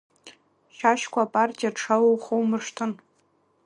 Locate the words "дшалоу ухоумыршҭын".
1.75-2.91